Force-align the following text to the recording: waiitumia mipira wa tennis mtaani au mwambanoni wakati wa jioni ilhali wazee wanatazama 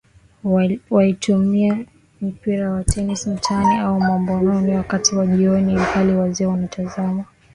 waiitumia 0.89 1.85
mipira 2.21 2.71
wa 2.71 2.83
tennis 2.83 3.27
mtaani 3.27 3.77
au 3.79 3.99
mwambanoni 3.99 4.75
wakati 4.75 5.15
wa 5.15 5.27
jioni 5.27 5.73
ilhali 5.73 6.13
wazee 6.13 6.45
wanatazama 6.45 7.25